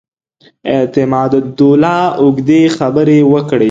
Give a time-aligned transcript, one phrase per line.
[0.73, 3.59] اعتماد الدوله اوږدې خبرې وکړې.